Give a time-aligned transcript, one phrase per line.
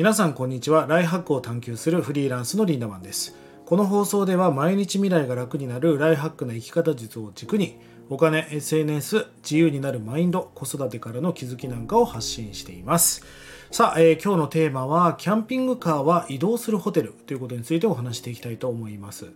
[0.00, 0.86] 皆さんこんにちは。
[0.88, 3.36] ライハックを探求するフリーランスのリンダマンです。
[3.66, 13.26] この放送では毎日未来が楽になるライハックな生き方術を軸にお金 SNS 自由になるマインド子育てからの気づきなんかを発信しています。
[13.70, 19.26] さあ、えー、今日のテーマはキャンピングカーは移動するホテルということについてお話していきたいと思います。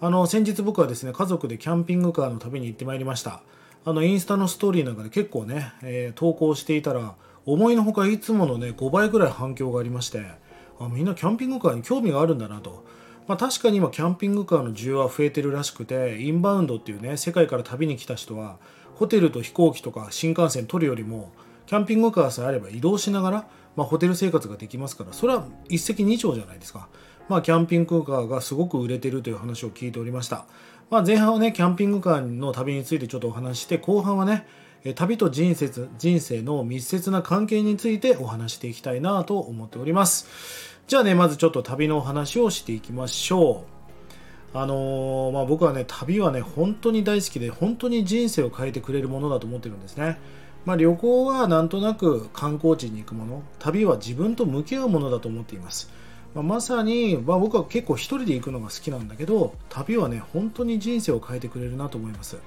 [0.00, 3.42] あの先日僕はですね家族でキャンピングカーの旅に行ってまいりました。
[3.84, 7.14] あのインスタのストーリーなんかで結構ね、えー、投稿していたら
[7.52, 10.24] 思いのほかいつものね5倍ぐらい反響がありまして
[10.78, 12.84] あみんなキャンピングカーに興味があるんだなと、
[13.26, 18.58] まあ、確かに今キャンピングカーの需要は増えてるらしくてインバウンドっていうね世界から旅に来た人は
[18.94, 21.32] ホテルと飛行機とか新幹線取るよりも
[21.66, 26.88] キャンピングカーさえあれば移動しながら、まあ、ホテル生活ができますからそれは一石二鳥じゃないですか。
[27.30, 30.46] まあ、キャンピングカーがすごく売れてるという話を聞いておりました。
[30.90, 34.48] まあ、前半はね、キャンピングカーの旅についてちょっとお話して、後半はね、
[34.94, 40.26] 旅と人生人生の密接な関係についてお話していきたいなと思っております。
[40.86, 43.64] じゃあね、まずちょっと旅のお話をしていきましょ
[44.54, 44.58] う。
[44.58, 50.18] あのー、まあ、僕はね、旅はね、本当に大好きで、本当に人生を変えてくれるものだと思ってるんですね。
[50.64, 55.92] まあ、旅行はなんとなく観光地に行くもの、旅は自分と向き合うものだと思っています。
[56.34, 62.38] まあ、まさに、まあ、僕は結構一人で行くのが好きなんだけど旅はね本当に人生を変えてくれるなと思います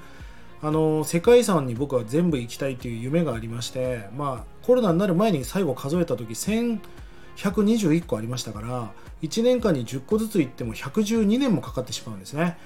[0.64, 12.58] あの世界遺産に僕は全部行きたいっていう夢がありましてまあコロナになる前に最後数えた時1121個ありましたから1年間に10個ずつ行っても112年もかかってしまうんですね。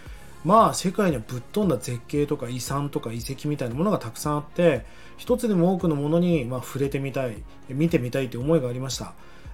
[0.45, 4.85] まあ世界にはぶっ飛んだ絶景とか遺産とか遺跡みたいなものがたくさんあって
[5.17, 7.37] 一つでも多くのものにま触れてみたい
[7.67, 9.13] 見てみたいという思いがありました。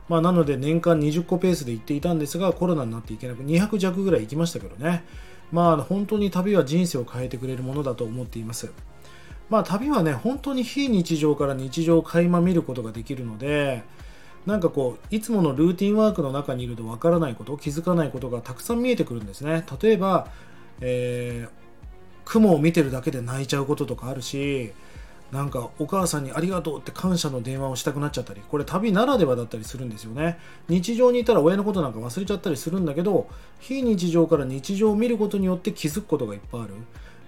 [0.09, 5.05] まあ、なので年間20個ペースで行っていたんですがコロナになっていけなく200弱ぐらい行きましたけどね。
[5.53, 8.71] まあ本当に旅は人生を変えてくれるものだと思っています。
[9.49, 13.83] まあ旅はね本当に非日常から日常を垣間見ることができるので
[14.47, 19.63] なんかこういつものルーティンワークの中にいるとわからないこと気づかないことがたくさん見えてくるんですね。
[19.81, 20.27] 例えば、
[20.81, 21.51] えー、
[22.25, 24.73] 雲を見てるだけで泣いちゃうこととかあるし
[25.33, 30.37] なんかお母さんにありがとうって感謝の電話をしたくなっちゃったりこれ旅ならではだったりするんですよね
[30.69, 33.27] 日常にいたら親のことなんか忘れちゃったりするんだけど
[33.59, 36.75] 非日常から日常を見ることによって気づくことがいっぱいある、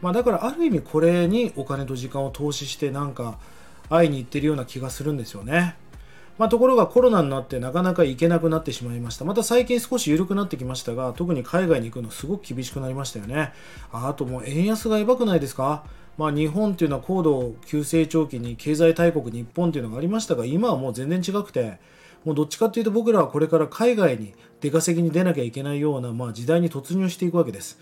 [0.02, 3.40] まあ、だからある意味これにお金と時間を投資してなんか
[3.90, 5.76] 会いに行ってるような気がするんですよね
[6.38, 9.24] まあ、ところがコロナになってなかなか行けなくなってしまいました。
[9.24, 13.54] また最近少し緩くなってきましたが、特に海外に行くのすごく厳しくなりましたよね。
[13.94, 15.86] あともう円安がやばくないですか？
[16.18, 21.78] まあ、日本っていうのは高度急成長期に経済大国日本っていうのがありましたが今はもう全然違くて
[22.24, 27.80] もうどっちかっていうと僕らはこれから海外に出稼ぎに出なきゃいけないような、まあ、時代に突入していくわけです。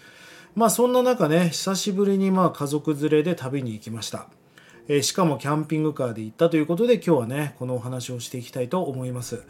[0.55, 4.27] まあそんな中ね久しぶりにまあ家族連れで旅に行きました。
[4.88, 9.43] えー、しかもキャンピングカーで行ったということで今日はねこのお話をしていきたいと思います。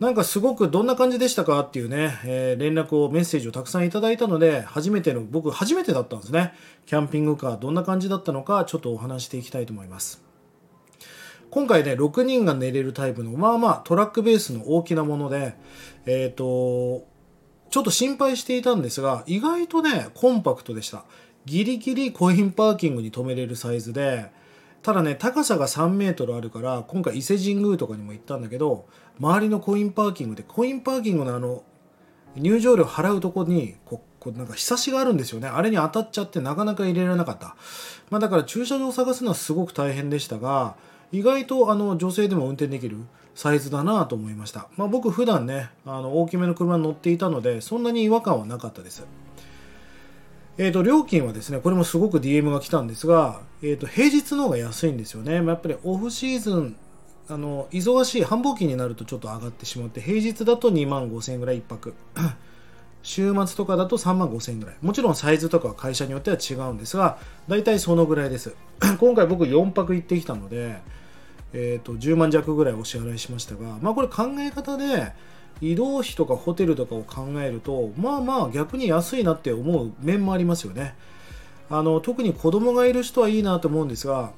[0.00, 6.54] なんかすごくどんな感じでしたかっていうね、えー、連絡を、メッセージをたくさんいただいたので、初めての、僕初めてだったんですね。
[6.86, 10.22] キャンピングカー、どんな感じだったのか、ちょっとお話していきたいと思います。
[11.50, 15.54] 今回ね、6人が寝れるタイプの、まあまあトラックベースの大きなもので、
[16.06, 17.06] えっ、ー、と、
[17.68, 21.04] ちょっと心配していたんですが、意外とね、コンパクトでした。
[21.44, 24.30] ギリギリコインパーキングに止めれるサイズで、
[24.82, 28.86] ただね高さが3メートルあるから今回伊勢神宮とかにも行ったんだけど
[29.18, 31.62] 周りのコインパーキングでコインパーキングのあの
[32.36, 35.48] 入場料払うとこにここなんかひさしがあるんですよね。
[35.48, 37.56] あれに当たっちゃってなかなか入れられなかった、
[38.10, 40.76] まあ、だから駐車場を探すのはすごく大変でしたが
[41.10, 42.98] 意外とあの女性でも運転できる
[43.34, 49.04] サイズだなと思いました、まあ、僕普段ねあの大きめの車に乗っていたのでそんなに違和感はなかったです。
[50.62, 55.40] えーと、料金はですね、これもすごく DM が来たんですが、えーと、平日の方が安いんですよね。
[55.40, 56.76] まやっぱりオフシーズン、
[57.30, 61.94] あの忙しい繁忙期になるとちょっと上がってしまって、平日だと2万5000円ぐらい1泊。
[63.02, 64.76] 週末とかだと3万5000円ぐらい。
[64.82, 67.16] もちろんサイズとかは会社によっては違うんですが、
[67.48, 68.54] 大体そのぐらいです。
[69.00, 70.76] 今回僕4泊行ってきたので、
[71.54, 75.14] えー、と10万弱ぐらいお支払いしましたが、まあこれ考え方で、
[75.60, 80.94] 移動費とかホテルとかを考えるとまあまあ逆に安いなって思う面もありますよね
[81.68, 84.32] あの特に子供がいる人はいいなと思うんですが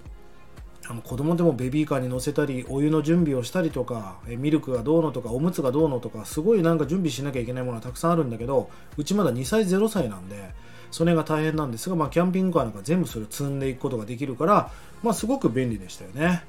[0.89, 10.51] あの子供でもベビーカーに乗せたりお湯の準備をしたりとかミルクがどうのとかおむつがどうのとかすごいなんか準備しなきゃいけないものがたくさんあるんだけどうちまだ2歳0歳なんで
[10.91, 14.71] それが大変なんですが、まあ、キャンピングカーなんか全部それを積んでいくことができるから、
[15.03, 16.45] まあ、すごく便利でしたよね。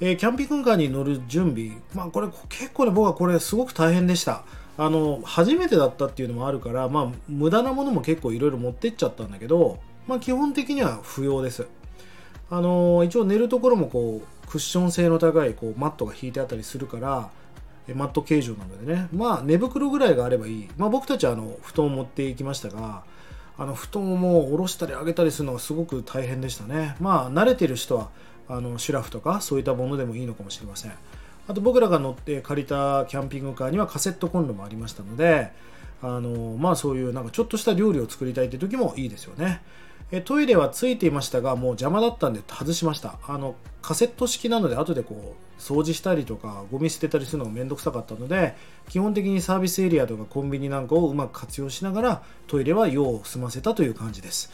[0.00, 4.44] えー、キャンピングカーに乗る準備、まあ、これ結構ね僕はこれすごく大変でした。
[4.80, 11.66] あの初めてだったっていうのもあるから、まあ、無駄なものも結構いろいろ持ってっちゃったんだけど、まあ、基本的には不要です。
[12.48, 17.28] あの一応寝るところもこうクッション性の高いこうマットが引いてあったりするから
[17.94, 19.08] マット形状なのでね。
[19.12, 23.02] まあ寝袋ぐらいがあればいい、まあ、僕たちはあの布団を持っていきましたが
[23.58, 26.94] あの布団をもう下ろしたり上げたりするのがすごく大変でしたね。
[27.00, 28.10] まあ慣れてる人は
[28.48, 30.92] あのシュラフとかそういったものでもいいのかもしれません。
[31.46, 35.50] あと僕らが乗って借りたキャンピングカーにはカセットコンロもありましたので
[36.02, 39.62] あのまあそういうなんかちょっとした料理を作りたいって時もいいですよね。
[40.10, 43.18] えトイレはついていましたがもう邪魔だったんで外しました。
[43.26, 48.54] あのカセット式なので後でこう掃除したりとかゴミ捨てたりするのがめんどくさかったので
[48.88, 54.50] 基本的にサービスエリアとかコンビニなんかをうまく活用しながらトイレは用を済ませたという感じです。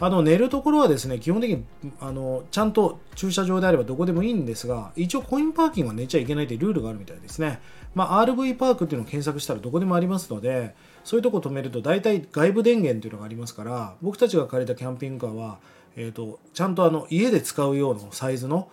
[0.00, 1.64] あの寝るところはですね基本的に
[2.00, 7.60] あのちゃんと駐車場であればどこでもいいんですが一応コインパーキングは寝ちゃいけないというルールがあるみたいですね、
[7.94, 10.74] まあ、RV パークっていうのを検索したらどこでもありますので
[11.04, 15.58] そういうとこ止めると大体外部電源っていうのがありますから僕たちが借りたキャンピングカーは、
[15.96, 18.68] えーと、ちゃんとあの家で使うようなサイズの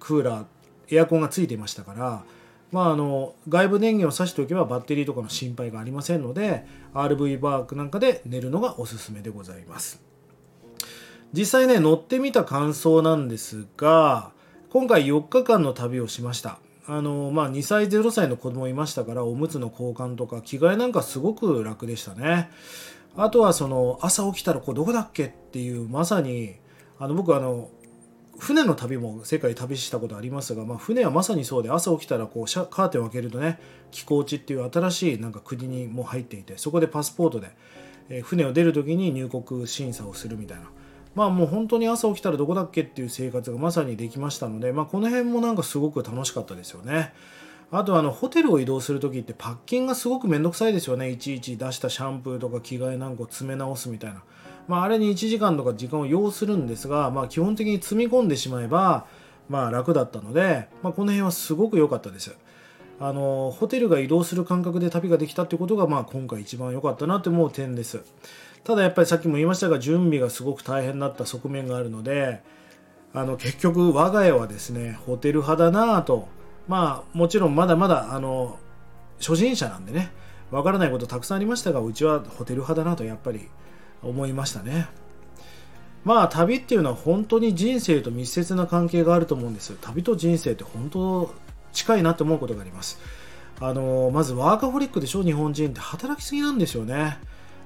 [0.00, 0.44] クーラー
[0.90, 2.24] エアコンがついていましたから
[2.72, 10.13] まあ、あの外部電源を挿しておけばバッテリーとかの心配がありませんので RV バークなんかで寝るのがおすすめでございます。
[11.36, 14.30] 実際ね乗ってみた感想なんですが
[14.70, 16.58] 今回4日間の旅をしました。
[16.86, 22.50] あのまあ、2歳0歳の子供いましたからおむつの交換とか着替えなんかすごく楽でしたね。
[23.16, 26.56] あとはその朝起きたらこうどこだっけっていうまさに
[26.98, 27.70] あの僕あの
[28.38, 33.58] 船の旅も世界旅したことありますが、まあ、船はまさにそうで朝起きたらこうシャカーテンを開けるとね
[33.90, 37.50] 寄港地っていう新しいなんか国にも入っていてそこでパスポートで、
[38.08, 40.64] え船を出る時に入国審査をするみたいな。
[41.14, 47.12] まあもう本当に朝起きたらどこだっけっていう生活がまさにできましたので、まあ、この辺もなんかすごく楽しかったですよね。
[47.70, 51.10] あとあのホテルを移動する時ってパッキンがすごくめんどくさいですよね。
[51.10, 54.22] いちいち出したシャンプーとか着替えなんかを詰め直すみたいな、
[54.68, 59.06] まあ、あれに1時間とか時間を要するんですが、まあ、基本的に積み込んでしまえば、
[59.48, 62.36] まあ、楽だったので、まあ、この辺はすごく良かったです。
[63.00, 68.02] あのホテルが移動する感覚で旅ができたってことが、まあ、今回一番良かったなって思う点です。
[68.64, 72.42] ただやっぱりさっきも言いましたが準備がすごく大変だった側面があるので
[73.12, 76.28] あの結局我が家はですねホテル派だなぁと
[76.66, 78.58] まあもちろんまだまだあの
[79.20, 80.10] 初心者なんでね
[80.50, 83.48] わからないことたくさんありましたがうちはホテル派だなとやっぱり
[84.02, 84.88] 思いましたね。
[86.04, 91.34] まあ旅っていうのは本当に人生と密接な関係があると思うんです旅と人生って本当
[91.72, 92.98] 近いなって思うことがあります。
[93.60, 95.80] あのまずワーカホリックでしょ日本人って。
[95.80, 97.18] 働きすぎなんですよね。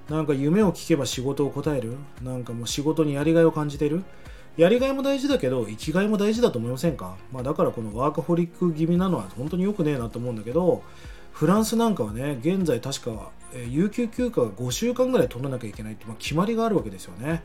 [0.09, 1.97] なんか夢を聞けば仕事を答える？
[2.23, 4.05] なんかもう仕事にやりがいを感じてる？
[4.57, 10.83] やりがいも大事だけど生きがいも大事だと思いませんか、まあ、だからこのワーカホリック気味なのは本当に良くねえなと思うんだけど
[11.31, 17.45] フランスなんかはね現在確か、え有給休暇が5週間ぐらい取らなきゃいけないって、まあ、決まりがあるわけですよね、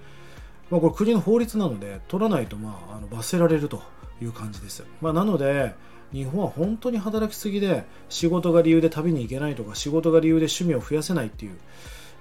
[0.72, 3.84] まあ、これ国の法律なので取らないとまああの罰せられると
[4.20, 5.76] いう感じです、まあ、なので
[6.12, 11.58] 日本は本当に働きすぎで仕事が理由で旅に行けないとか仕事が理由で趣味を増やせないっていう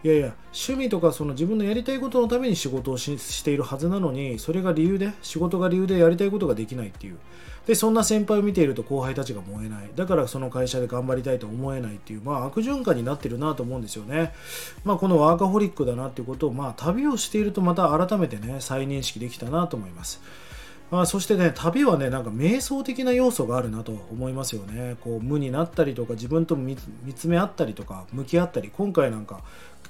[0.05, 7.19] いやいや趣味とかその自分のやりたいことのために仕事をしているはずなのにそれが理由で仕事が理由でやりたいことができないっていう。
[7.67, 9.91] でそんな先輩を見ていると後輩たちが燃えない。
[9.95, 14.33] だからその会社で頑張りたいと思えないっていう、まあ、悪循環になってるなと思うんですよね、
[14.85, 20.21] まあ、このワーカホリックだなっていうことを、まあ、旅をしているとまた改めてね再認識できたなと思います。
[20.93, 24.97] まあ、そしてね旅はねなんか瞑想的な要素があるなと思いますよね。
[25.01, 29.41] こう無になったりとか自分と見つめ合ったりとか向き合ったり今回なんか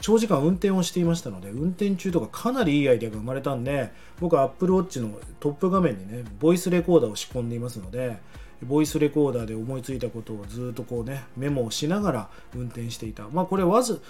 [0.01, 8.19] 長時間運転をしていましたので運転中とかかなりいいアイデアが生まれたんで僕は Apple Watch のトップ画面にねボイスレコーダーを仕込んでいますので
[8.63, 13.27] ボイスレコーダーで思いついたことをずっとこうねメモをしながら運転していた。
[13.29, 14.01] まあこれわず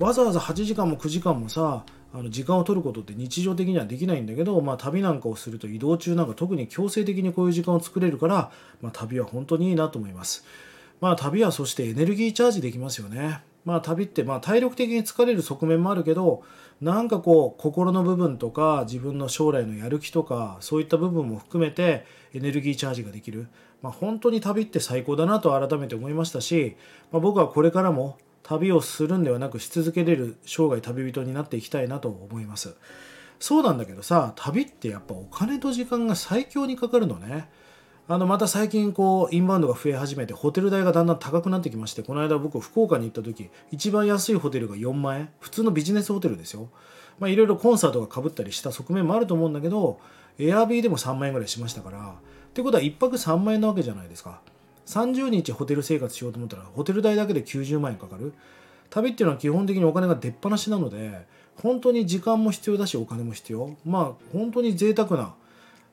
[0.00, 8.50] わざわざ8時間も9時間もさあの時間を取ることって日常的にはできないんだけど、まあ、旅なんかをすると移動中なんか特に強制的にこういう時間を作れるから、
[8.82, 10.44] まあ、旅は本当にいいなと思います。
[11.00, 13.40] まあ、旅はそしてエネルギーチャージできますよね。
[13.64, 16.42] まあ、旅ってまあ体力的に疲れる側面もあるけど
[16.80, 22.04] なんかこう心の部分とか自分の将来のやる気とかそういった部分も含めて
[22.34, 23.46] エネルギーチャージができる、
[23.80, 26.76] まあ、本当に旅って最高だなと改めて思いましたし、
[27.12, 32.74] まあ、僕はこれからも旅をするんではなくし続けれる生涯旅人になっていきたいなと思います。
[33.38, 37.48] そうなんだけどさ旅ってやっぱお金と時間が最強にかかるのね。
[38.08, 45.28] あのまた最近こうインバウンドが増え始めてホテル代がだんだん高くなってきましてこの間僕福岡に行った時一番安いホテルが4万円。
[45.40, 46.68] 普通のビジネスホテルですよ。
[47.18, 50.00] まあいろいろコンサートがかぶったりした側面もあると思うんだけど
[50.38, 52.08] エアビーでも3万円ぐらいしましたから。
[52.08, 54.40] ってことは1泊3万円なわけじゃないですか。
[54.86, 58.32] 30日ホテル生活しようと思ったらホテル代だけで90万円かかる
[58.90, 65.34] 旅っていうのは基本的にお金が出っ放しなので本当に時間も必要だしお金も必要まあ本当に贅沢な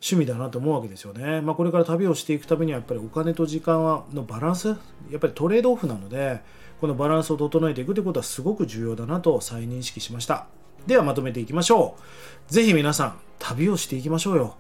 [0.02, 1.42] 趣味だなと思うわけですよね。
[1.42, 4.76] まあ、これから旅をしていくためにはやっぱりお金と時間のバランスや
[5.18, 6.42] っぱりトレードオフなので
[6.80, 10.48] このバランスを整えていくということはすごく重要だなと再認識しました。
[10.88, 11.98] ではまとめていきましょ
[12.50, 12.54] う。
[12.54, 14.56] ぜひ皆さん旅をしていきましょうよ。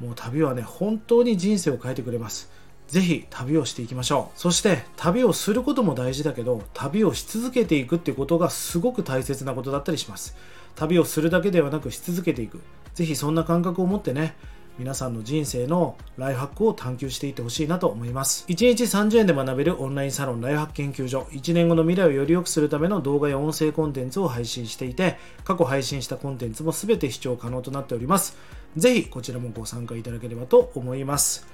[0.00, 2.48] もう旅はね本当に人生を変えてくれます。
[2.88, 4.38] ぜひ旅をしていきましょう。
[4.38, 10.36] そして旅をすることも大事だけど旅をし続けていくってことがすごく大切なことだったりします。
[10.74, 12.60] 旅をするだけではなくし続けていく。
[12.94, 14.36] ぜひそんな感覚を持ってね
[14.78, 18.44] 皆さんの人生のライフハックを探求していってほしいなと思います。
[18.48, 21.26] 1日30円で学べるオンラインサロンライフハック研究所。
[21.30, 28.36] 1年後の未来をより良くするための動画や音声コンテンツを配信していて、過去配信したコンテンツも全て視聴可能となっております。
[28.76, 31.46] ぜひこちらもご参加いただければと思います。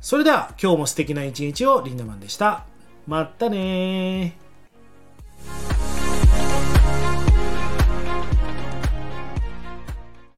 [0.00, 2.64] それでは今日も素敵な一日をリンダマンでした。
[3.06, 4.36] またね